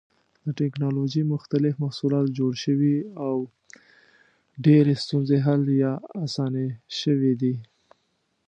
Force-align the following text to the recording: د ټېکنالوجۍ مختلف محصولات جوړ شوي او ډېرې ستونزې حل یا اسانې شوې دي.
د 0.45 0.47
ټېکنالوجۍ 0.59 1.23
مختلف 1.33 1.73
محصولات 1.83 2.27
جوړ 2.37 2.53
شوي 2.63 2.95
او 3.25 3.35
ډېرې 4.65 4.93
ستونزې 5.03 5.37
حل 5.45 5.63
یا 5.83 5.93
اسانې 6.23 6.67
شوې 6.99 7.33
دي. 7.41 7.55